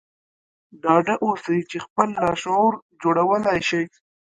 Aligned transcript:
ډاډه 0.83 1.15
اوسئ 1.25 1.59
چې 1.69 1.77
خپل 1.85 2.07
لاشعور 2.21 2.73
جوړولای 3.01 3.59
شئ 3.69 3.83